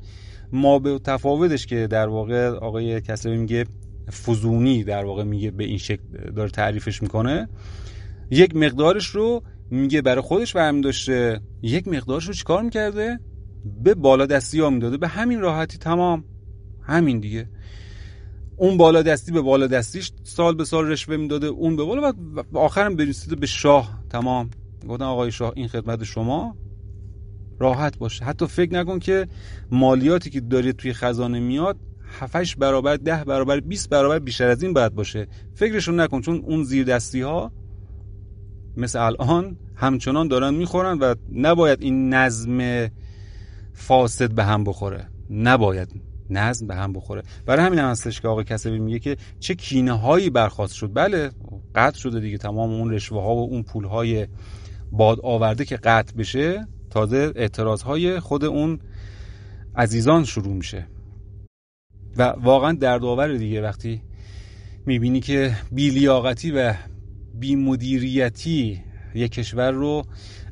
[0.53, 3.65] ما به تفاوتش که در واقع آقای کسری میگه
[4.27, 6.03] فزونی در واقع میگه به این شکل
[6.37, 7.49] داره تعریفش می‌کنه.
[8.31, 13.19] یک مقدارش رو میگه برای خودش برمی داشته یک مقدارش رو چیکار می‌کرده؟
[13.83, 14.97] به بالا دستی ها می‌داده.
[14.97, 16.25] به همین راحتی تمام.
[16.83, 17.49] همین دیگه.
[18.57, 21.47] اون بالا دستی به بالا دستیش سال به سال رشوه می‌داده.
[21.47, 22.13] اون به بالا
[22.53, 24.05] و آخرم برسیده به شاه.
[24.11, 24.51] تمام.
[24.89, 26.57] گفتن آقای شاه این خدمت شما
[27.61, 28.25] راحت باشه.
[28.25, 29.29] حتی فکر نکن که
[29.71, 31.77] مالیاتی که داری توی خزانه میاد
[32.21, 35.27] 7 برابر ده برابر 20 برابر بیشتر از این باید باشه.
[35.55, 37.53] فکرشون نکن چون اون زیر دستی ها
[38.77, 42.89] مثل الان همچنان دارن می‌خورن و نباید این نظم
[43.73, 45.09] فاسد به هم بخوره.
[45.31, 47.23] نباید نظم به هم بخوره.
[47.47, 50.91] برای همین هم هستش که آقای کسبی میگه که چه کینه هایی برخواست شد.
[50.95, 51.31] بله
[51.75, 52.39] قطع شده دیگه.
[52.39, 54.27] تمام اون رشوه ها و اون پول های
[54.93, 58.79] باد آورده که قطع بشه تازه اعتراض های خود اون
[59.77, 60.87] عزیزان شروع میشه.
[62.17, 64.03] و واقعا دردآور دیگه وقتی
[64.87, 66.75] می‌بینی که بیلیاقتی و
[67.35, 68.83] بیمدیریتی
[69.15, 70.03] یک کشور رو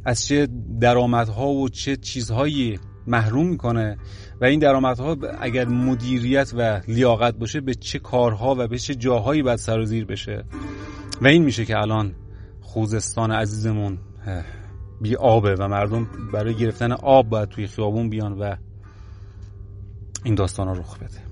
[0.05, 0.49] از چه
[0.81, 2.79] درآمدها و چه چیزهایی
[3.11, 3.99] محروم می‌کنه
[4.41, 9.43] و این درآمدها اگر مدیریت و لیاقت باشه به چه کارها و به چه جاهایی
[9.43, 10.45] باید سر و زیر بشه.
[11.23, 12.15] و این میشه که الان
[12.61, 13.99] خوزستان عزیزمون
[15.01, 18.57] بی آبه و مردم برای گرفتن آب باید توی خیابون بیان و
[20.25, 21.31] این داستان رو رخ بده.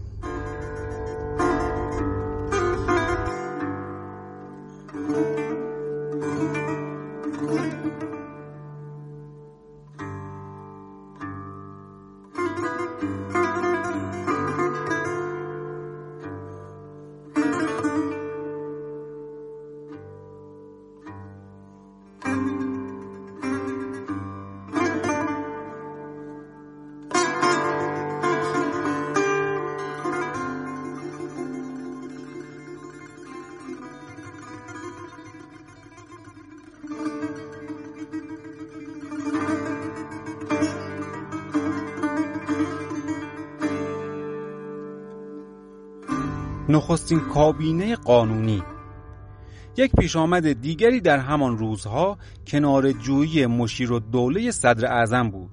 [46.78, 48.62] نخستین کابینه قانونی.
[49.76, 55.50] یک پیش آمد دیگری در همان روزها کنار جویی مشیر و دوله صدر اعظم بود.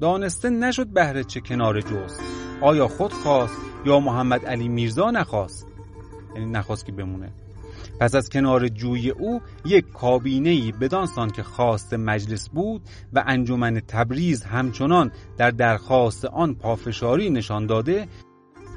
[0.00, 2.20] دانسته نشد بهره چه کنار جوست
[2.60, 5.66] آیا خود خواست یا محمد علی میرزا نخواست؟
[6.34, 7.32] یعنی نخواست که بمونه.
[8.00, 13.80] پس از کنار جوی او یک کابینه ای بدانسان که خواست مجلس بود و انجمن
[13.80, 18.08] تبریز همچنان در درخواست آن پافشاری نشان داده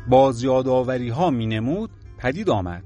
[0.07, 2.83] باز یادآوری ها می نمود پدید آمد.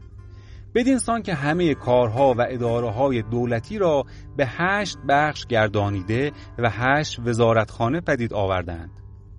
[0.76, 4.04] بدین سان که همه کارها و اداره های دولتی را
[4.38, 8.91] به هشت بخش گردانیده و هشت وزارتخانه پدید آوردند.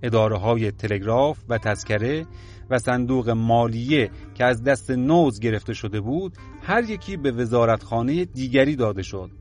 [0.03, 2.25] اداره های تلگراف و تذکره
[2.69, 8.75] و صندوق مالیه که از دست نوز گرفته شده بود هر یکی به وزارتخانه دیگری
[8.75, 9.31] داده شد.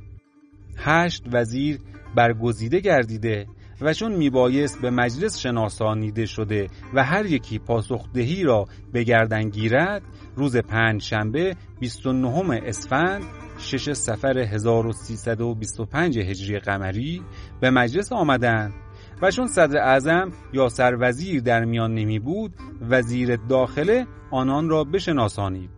[0.76, 1.80] هشت وزیر
[2.14, 3.46] برگزیده گردیده
[3.84, 10.02] و چون میبایست به مجلس شناسانیده شده و هر یکی پاسخدهی را به گردن گیرد
[10.36, 13.22] روز پنج شنبه 29 اسفند
[13.58, 17.22] شش سفر 1325 هجری قمری
[17.60, 18.74] به مجلس آمدند
[19.22, 22.54] و چون صدر اعظم یا سروزیر در میان نمی بود
[22.90, 25.70] وزیر داخله آنان را بشناسانید.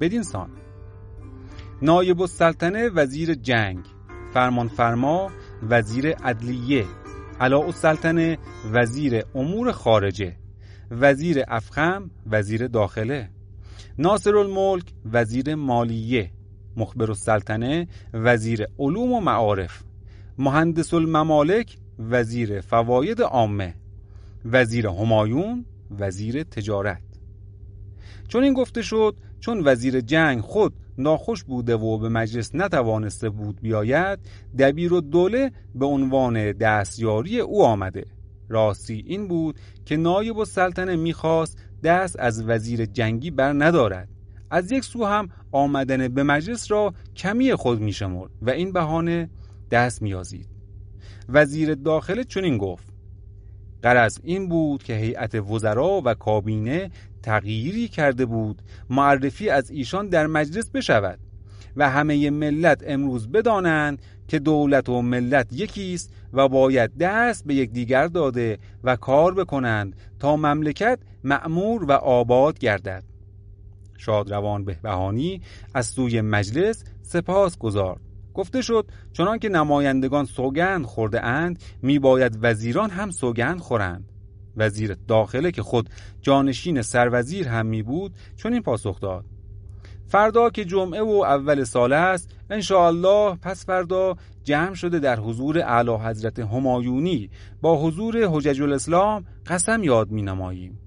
[0.00, 0.50] بدین سان.
[1.82, 3.84] نایب السلطنه وزیر جنگ
[4.34, 5.30] فرمان فرما
[5.70, 6.84] وزیر عدلیه.
[7.40, 8.38] علاء السلطنه
[8.72, 10.36] وزیر امور خارجه
[10.90, 13.28] وزیر افخم وزیر داخله
[13.98, 16.30] ناصر الملک وزیر مالیه
[16.76, 19.82] مخبر السلطنه وزیر علوم و معارف
[20.38, 23.74] مهندس الممالک وزیر فواید عامه
[24.44, 25.64] وزیر همایون
[25.98, 27.02] وزیر تجارت.
[28.28, 33.60] چون این گفته شد چون وزیر جنگ خود ناخوش بوده و به مجلس نتوانسته بود
[33.60, 34.18] بیاید
[34.58, 38.04] دبیر و دوله به عنوان دستیاری او آمده.
[38.48, 44.08] راستی این بود که نایب و سلطنه می‌خواست دست از وزیر جنگی بر ندارد.
[44.50, 49.30] از یک سو هم آمدن به مجلس را کمی خود میشمرد و این بهانه
[49.70, 50.46] دست میازید
[51.28, 52.93] وزیر داخله چنین گفت
[53.84, 56.90] قرض این بود که هیئت وزرا و کابینه
[57.22, 61.18] تغییری کرده بود معرفی از ایشان در مجلس بشود
[61.76, 68.06] و همه ملت امروز بدانند که دولت و ملت یکیست و باید دست به یکدیگر
[68.06, 73.04] داده و کار بکنند تا مملکت معمور و آباد گردد.
[73.98, 75.40] شادروان بهبهانی
[75.74, 82.38] از سوی مجلس سپاس گذارد گفته شد چنان که نمایندگان سوگند خورده اند می باید
[82.42, 84.12] وزیران هم سوگند خورند.
[84.56, 85.90] وزیر داخله که خود
[86.22, 89.24] جانشین سروزیر هم می بود چون این پاسخ داد.
[90.06, 92.30] فردا که جمعه و اول سال است
[92.70, 99.82] الله پس فردا جمع شده در حضور اعلی حضرت همایونی با حضور حجج الاسلام قسم
[99.82, 100.78] یاد می نماییم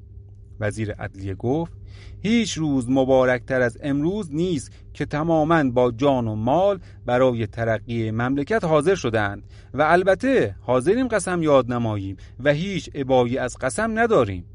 [0.59, 1.73] وزیر عدلیه گفت
[2.21, 8.63] هیچ روز مبارکتر از امروز نیست که تماما با جان و مال برای ترقی مملکت
[8.63, 14.45] حاضر شدند و البته حاضریم قسم یاد نماییم و هیچ عبایی از قسم نداریم.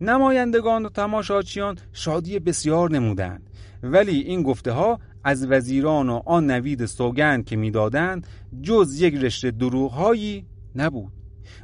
[0.00, 3.50] نمایندگان و تماشاچیان شادی بسیار نمودند
[3.82, 8.26] ولی این گفته ها از وزیران و آن نوید سوگند که می‌دادند
[8.62, 11.12] جز یک رشته دروغهایی نبود.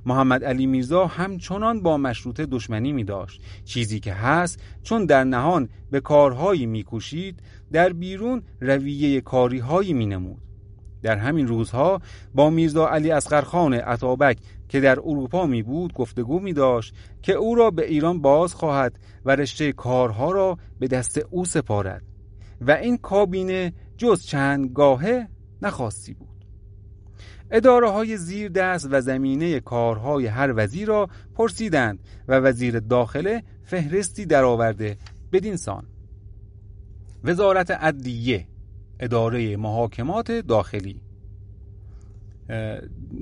[0.06, 5.68] محمد علی میرزا همچنان با مشروطه دشمنی می داشت چیزی که هست چون در نهان
[5.90, 10.42] به کارهایی میکوشید در بیرون رویه کاریهایی می نمود
[11.02, 12.00] در همین روزها
[12.34, 17.54] با میرزا علی اسقرخان عطابک که در اروپا می بود گفتگو می داشت که او
[17.54, 22.02] را به ایران باز خواهد و رشته کارها را به دست او سپارد
[22.60, 25.28] و این کابینه جز چند گاهه
[25.62, 26.28] نخواستی بود.
[27.50, 31.98] اداره های زیر دست و زمینه کارهای هر وزیر را پرسیدند
[32.28, 34.96] و وزیر داخله فهرستی درآورده
[35.32, 35.86] بدین سان.
[37.24, 38.46] وزارت عدلیه
[39.00, 41.00] اداره محاکمات داخلی.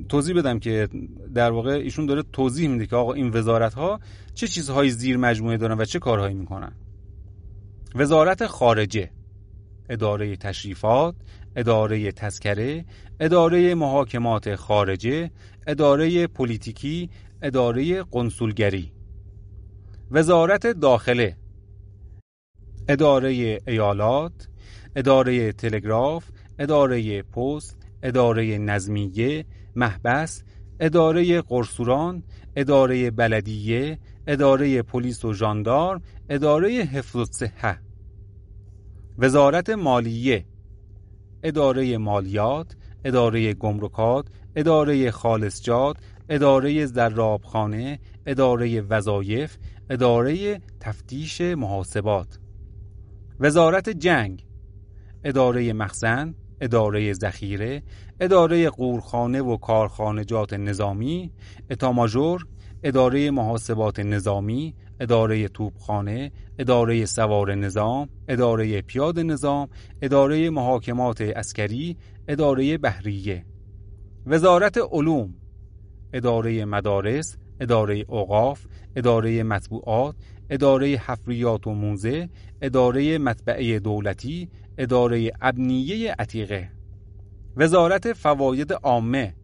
[0.09, 0.89] توضیح بدم که
[1.35, 4.01] در واقع ایشون داره توضیح میده که آقا این وزارت ها
[4.35, 6.73] چه چیزهایی زیر مجموعه دارن و چه کارهایی می‌کنن.
[7.95, 9.11] وزارت خارجه
[9.89, 11.15] اداره تشریفات
[11.57, 12.85] اداره تذکره
[13.21, 15.31] اداره محاکمات خارجه
[15.67, 17.11] اداره پلیتیکی
[17.43, 18.93] اداره قنسولگری.
[20.11, 21.37] وزارت داخله
[22.89, 24.49] اداره ایالات
[24.97, 26.25] اداره تلگراف
[26.59, 29.45] اداره پست اداره نظمیه
[29.77, 30.43] محبس
[30.81, 32.23] اداره قرصوران
[32.57, 37.79] اداره بلدیه اداره پلیس و ژاندارم اداره حفظ الصحه.
[39.19, 40.45] وزارت مالیه
[41.43, 45.97] اداره مالیات اداره گمرکات اداره خالصجات
[46.29, 49.57] اداره زرابخانه اداره وظایف
[49.91, 52.44] اداره تفتیش محاسبات.
[53.41, 54.47] وزارت جنگ
[55.25, 57.83] اداره مخزن اداره ذخیره
[58.21, 61.33] اداره قورخانه و کارخانجات نظامی
[61.71, 62.47] اتاماژور
[62.83, 69.69] اداره محاسبات نظامی اداره توپخانه اداره سوار نظام اداره پیاد نظام
[70.03, 71.97] اداره محاکمات عسکری
[72.29, 73.45] اداره بحریه.
[74.27, 75.35] وزارت علوم
[76.13, 78.67] اداره مدارس اداره اوقاف
[78.97, 80.15] اداره مطبوعات
[80.51, 82.29] اداره حفریات و موزه
[82.63, 86.71] اداره مطبعه دولتی اداره ابنیه عتیقه.
[87.57, 89.35] وزارت فواید عامه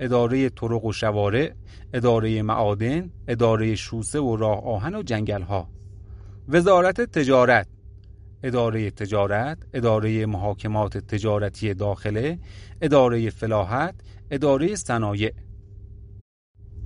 [0.00, 1.52] اداره طرق و شوارع
[1.94, 5.68] اداره معادن اداره شوسه و راه آهن و جنگل ها
[6.48, 7.66] وزارت تجارت
[8.42, 12.38] اداره تجارت اداره محاکمات تجارتی داخله
[12.80, 13.94] اداره فلاحت
[14.30, 15.32] اداره صنایع.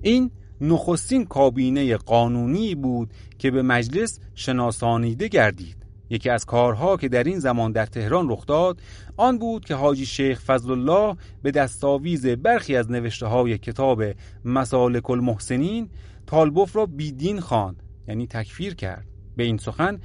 [0.03, 0.31] این
[0.62, 5.77] نخستین کابینه قانونی بود که به مجلس شناسانیده گردید.
[6.11, 8.80] یکی از کارها که در این زمان در تهران رخ داد
[9.16, 14.03] آن بود که حاجی شیخ فضل الله به دستاویز برخی از نوشته های کتاب
[14.45, 15.91] مسالک المحسنین
[16.26, 19.07] طالبوف را بیدین خواند یعنی تکفیر کرد.
[19.37, 20.01] به این سخن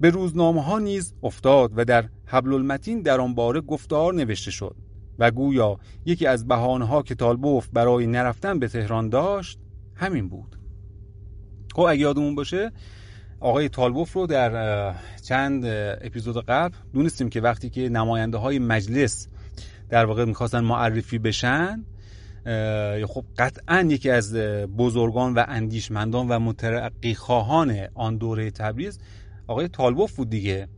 [0.00, 4.76] به روزنامه ها نیز افتاد و در حبل المتین در آن باره گفتار نوشته شد
[5.18, 9.58] و گویا یکی از بهانه ها که طالبوف برای نرفتن به تهران داشت
[9.96, 10.58] همین بود.
[11.74, 12.72] خب اگه یادمون باشه
[13.40, 15.64] آقای تالبوف رو در چند
[16.00, 19.28] اپیزود قبل دونستیم که وقتی که نماینده های مجلس
[19.88, 21.84] در واقع می‌خواستن معرفی بشن
[23.06, 24.34] خب قطعا یکی از
[24.76, 28.98] بزرگان و اندیشمندان و مترقی خواهان آن دوره تبریز
[29.46, 30.68] آقای تالبوف بود دیگه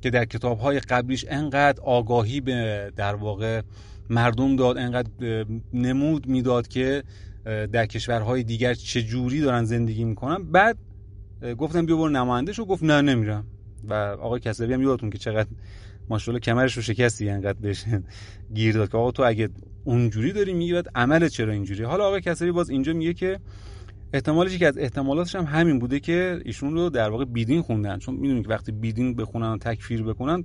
[0.00, 3.62] که در کتاب های قبلیش انقدر آگاهی به در واقع
[4.10, 5.10] مردم داد انقدر
[5.72, 7.02] نمود می‌داد که
[7.44, 10.44] در کشورهای دیگر چه جوری دارن زندگی می‌کنن.
[10.44, 10.78] بعد
[11.58, 13.46] گفتم بیا برو نماینده شو گفت نه نمیرم.
[13.88, 15.48] و آقای کسبی هم یادتون که چقدر
[16.08, 17.84] ماشاءالله کمرش رو شکستی انقدر بهش
[18.54, 19.48] گیر داد که آقا تو اگه
[19.84, 23.38] اونجوری داری میگی بعد عمل چرا اینجوری؟ حالا آقای کسبی باز اینجا میگه که
[24.12, 27.98] احتمالش که از احتمالاتش هم همین بوده که ایشون رو در واقع بیدین خوندن.
[27.98, 30.42] چون می‌دونید که وقتی بیدین بخونن و تکفیر بکنن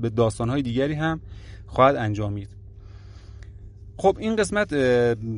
[0.00, 1.20] به داستانهای دیگری هم
[1.66, 2.59] خواهد انجامید.
[4.00, 4.68] خب این قسمت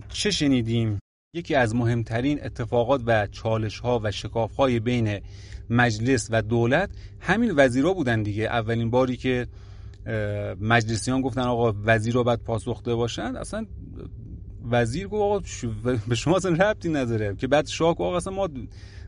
[0.08, 0.98] چه شنیدیم؟
[1.34, 5.20] یکی از مهمترین اتفاقات و چالش ها و شکاف های بین
[5.70, 6.90] مجلس و دولت
[7.20, 8.44] همین وزیرا بودن دیگه.
[8.44, 9.46] اولین باری که
[10.60, 13.66] مجلسیان گفتن آقا وزیر رو باید پاسخده باشن اصلا
[14.70, 18.48] وزیر گفت آقا به شما اصلا ربطی نداره که بعد شاه گفت آقا اصلا ما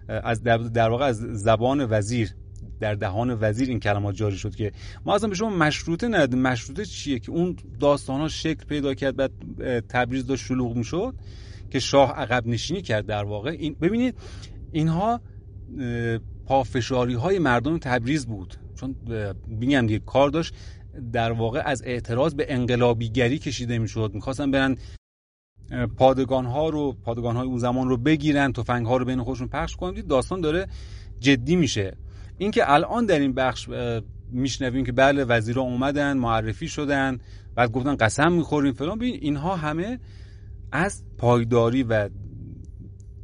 [0.08, 2.34] از در واقع از زبان وزیر
[2.80, 4.72] در دهان وزیر این کلمات جاری شد که
[5.04, 6.42] ما اصلا به شما مشروطه ندادیم.
[6.42, 9.32] مشروطه چیه؟ که اون داستان ها شکل پیدا کرد بعد
[9.88, 11.14] تبریز داشت شلوغ می‌شد
[11.70, 13.50] که شاه عقب نشینی کرد در واقع.
[13.50, 14.14] این ببینید
[14.72, 15.20] اینها
[16.46, 18.54] پافشاری های مردم تبریز بود.
[18.74, 18.96] چون
[19.48, 20.54] بینیم دیگه کار داشت
[21.12, 24.10] در واقع از اعتراض به انقلابیگری کشیده می‌شد.
[24.14, 24.76] می‌خواستن برن
[25.96, 29.76] پادگان ها رو پادگان های اون زمان رو بگیرن تفنگ ها رو بین خودشون پخش
[29.76, 30.00] کنن.
[30.00, 30.66] داستان داره
[31.20, 31.96] جدی میشه.
[32.38, 33.68] اینکه الان در این بخش
[34.30, 37.18] میشنویم که بله وزیرا اومدن معرفی شدن
[37.54, 38.98] بعد گفتن قسم می‌خوریم فلان.
[38.98, 39.98] ببین اینها همه
[40.72, 42.08] از پایداری و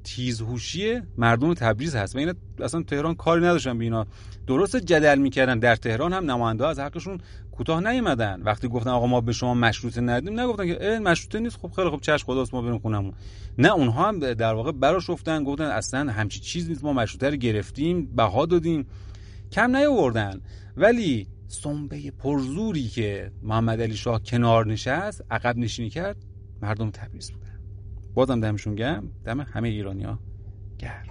[0.05, 2.16] تیزهوشی مردم تبریز هست.
[2.16, 4.07] و اینا اصلا تهران کاری نداشتن به اینا.
[4.46, 5.59] درست جدل می‌کردن.
[5.59, 7.18] در تهران هم نماینده از حقشون
[7.53, 8.42] کوتاه نیومدن.
[8.42, 11.57] وقتی گفتن آقا ما به شما مشروطه ندیم نگفتن که مشروطه نیست.
[11.57, 13.12] خب خیلی خب چش خداست ما بریم خونمون.
[13.59, 16.84] نه اونها هم در واقع براش گفتن گفتن اصلا همچی چیز نیست.
[16.84, 18.86] ما مشروطه رو گرفتیم بها دادیم.
[19.53, 20.40] کم نیاوردن.
[20.76, 26.16] ولی سنبه پرزوری که محمد علی شاه کنار نشست عقب نشینی کرد
[26.62, 27.39] مردم تبریز بودن
[28.14, 30.18] بازم دمشون گم دم همه ایرانیا
[30.78, 31.02] گرم.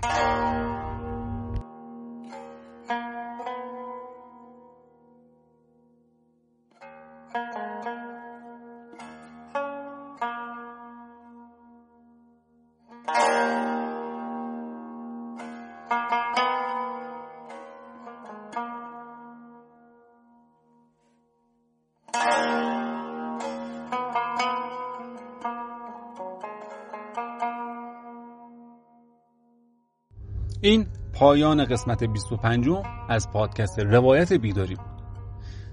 [30.62, 32.68] این پایان قسمت 25
[33.10, 34.86] از پادکست روایت بیداری بود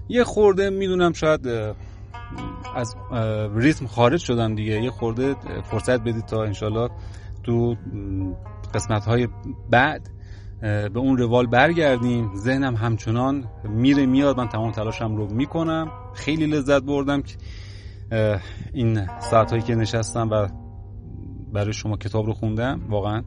[0.09, 1.47] یه خورده می‌دونم شاید
[2.75, 2.95] از
[3.55, 4.83] ریتم خارج شدم دیگه.
[4.83, 6.89] یه خورده فرصت بدید تا انشالله
[7.43, 7.75] تو
[8.73, 9.27] قسمت های
[9.69, 10.09] بعد
[10.61, 12.35] به اون روال برگردیم.
[12.35, 14.37] ذهنم همچنان میره میاد.
[14.37, 15.91] من تمام تلاشم رو می‌کنم.
[16.13, 17.35] خیلی لذت بردم که
[18.73, 20.47] این ساعت هایی که نشستم و
[21.53, 23.23] برای شما کتاب رو خوندم واقعا.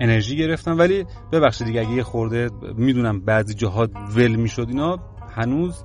[0.00, 0.78] انرژی گرفتم.
[0.78, 4.98] ولی ببخشید دیگه اگه یه خورده می‌دونم بعضی جاها ول می‌شد اینا
[5.34, 5.84] هنوز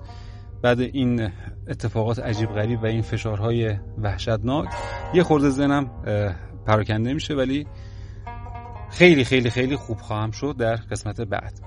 [0.61, 1.30] بعد این
[1.68, 4.68] اتفاقات عجیب غریب و این فشارهای وحشتناک
[5.14, 5.91] یه خورده زنم
[6.66, 7.68] پراکنده میشه ولی
[8.89, 11.59] خیلی خیلی خیلی خوب خواهم شد در قسمت بعد.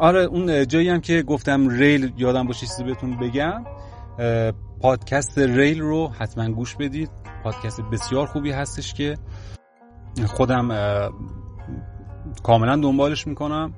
[0.00, 3.64] آره اون جایی هم که گفتم ریل یادم باشه چیزی بهتون بگم.
[4.80, 7.10] پادکست ریل رو حتما گوش بدید.
[7.44, 9.14] پادکست بسیار خوبی هستش که
[10.26, 10.68] خودم
[12.42, 13.72] کاملا دنبالش می‌کنم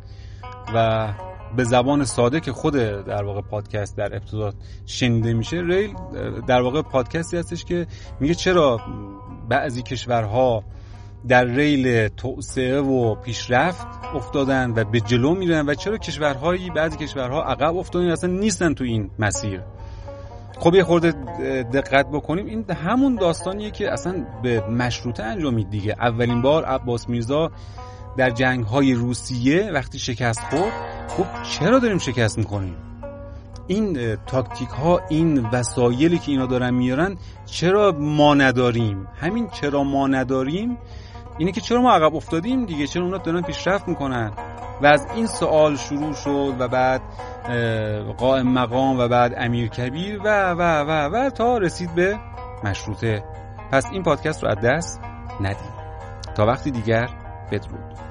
[0.75, 1.09] و
[1.57, 2.75] به زبان ساده که خود
[3.07, 4.53] در واقع پادکست در ابتدا
[4.87, 5.95] شنیده میشه ریل
[6.47, 7.87] در واقع پادکستی هستش که
[8.21, 8.81] میگه چرا
[9.49, 10.65] بعضی کشورها
[11.29, 17.43] در ریل توسعه و پیشرفت افتادن و به جلو میرن و چرا کشورهایی بعضی کشورها
[17.43, 19.63] عقب افتادن اصلا نیستن تو این مسیر؟
[20.59, 21.11] خب یه خورده
[21.63, 22.47] دقت بکنیم.
[22.47, 25.97] این همون داستانیه که اصلا به مشروطه انجامید دیگه.
[25.99, 27.51] اولین بار عباس میرزا
[28.17, 30.73] در جنگ های روسیه وقتی شکست خورد
[31.09, 32.77] خب چرا داریم شکست می‌کنیم
[33.67, 40.07] این تاکتیک ها این وسایلی که اینا دارن میارن چرا ما نداریم؟ همین چرا ما
[40.07, 40.79] نداریم؟
[41.39, 44.33] اینه که چرا ما عقب افتادیم دیگه؟ چرا اونا دارن پیشرفت می‌کنن؟
[44.83, 47.03] و از این سوال شروع شد و بعد
[48.19, 52.19] قائم مقام و بعد امیر کبیر و و و و تا رسید به
[52.65, 53.25] مشروطه.
[53.73, 55.01] پس این پادکست رو از دست
[55.41, 55.73] ندیم
[56.37, 57.09] تا وقتی دیگر
[57.53, 58.02] بدرود.